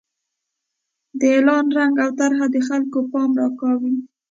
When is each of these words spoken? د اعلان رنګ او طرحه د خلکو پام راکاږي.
د 1.19 1.21
اعلان 1.35 1.65
رنګ 1.77 1.93
او 2.03 2.09
طرحه 2.19 2.45
د 2.53 2.57
خلکو 2.67 2.99
پام 3.11 3.29
راکاږي. 3.41 3.93